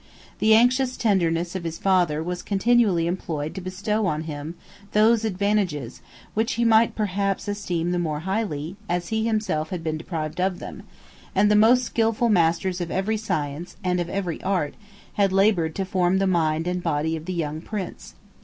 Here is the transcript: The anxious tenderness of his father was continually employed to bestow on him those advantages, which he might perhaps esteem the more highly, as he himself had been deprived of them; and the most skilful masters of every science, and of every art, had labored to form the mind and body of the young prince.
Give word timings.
The 0.39 0.55
anxious 0.55 0.97
tenderness 0.97 1.53
of 1.55 1.63
his 1.63 1.77
father 1.77 2.23
was 2.23 2.41
continually 2.41 3.05
employed 3.05 3.53
to 3.53 3.61
bestow 3.61 4.07
on 4.07 4.23
him 4.23 4.55
those 4.93 5.23
advantages, 5.23 6.01
which 6.33 6.53
he 6.53 6.65
might 6.65 6.95
perhaps 6.95 7.47
esteem 7.47 7.91
the 7.91 7.99
more 7.99 8.21
highly, 8.21 8.77
as 8.89 9.09
he 9.09 9.27
himself 9.27 9.69
had 9.69 9.83
been 9.83 9.99
deprived 9.99 10.41
of 10.41 10.57
them; 10.57 10.81
and 11.35 11.51
the 11.51 11.55
most 11.55 11.83
skilful 11.83 12.29
masters 12.29 12.81
of 12.81 12.89
every 12.89 13.17
science, 13.17 13.77
and 13.83 13.99
of 13.99 14.09
every 14.09 14.41
art, 14.41 14.73
had 15.21 15.31
labored 15.31 15.75
to 15.75 15.85
form 15.85 16.17
the 16.17 16.25
mind 16.25 16.65
and 16.65 16.81
body 16.81 17.15
of 17.15 17.25
the 17.25 17.33
young 17.35 17.61
prince. 17.61 18.15